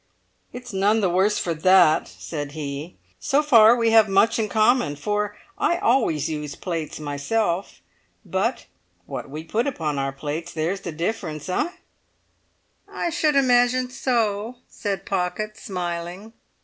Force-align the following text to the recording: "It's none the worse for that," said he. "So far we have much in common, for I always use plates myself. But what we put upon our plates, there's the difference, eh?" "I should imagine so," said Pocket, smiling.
"It's 0.51 0.73
none 0.73 1.01
the 1.01 1.11
worse 1.11 1.37
for 1.37 1.53
that," 1.53 2.07
said 2.07 2.53
he. 2.53 2.97
"So 3.19 3.43
far 3.43 3.75
we 3.75 3.91
have 3.91 4.09
much 4.09 4.39
in 4.39 4.49
common, 4.49 4.95
for 4.95 5.37
I 5.59 5.77
always 5.77 6.27
use 6.27 6.55
plates 6.55 6.99
myself. 6.99 7.81
But 8.25 8.65
what 9.05 9.29
we 9.29 9.43
put 9.43 9.67
upon 9.67 9.99
our 9.99 10.11
plates, 10.11 10.53
there's 10.53 10.81
the 10.81 10.91
difference, 10.91 11.47
eh?" 11.49 11.69
"I 12.91 13.11
should 13.11 13.35
imagine 13.35 13.91
so," 13.91 14.55
said 14.67 15.05
Pocket, 15.05 15.55
smiling. 15.55 16.33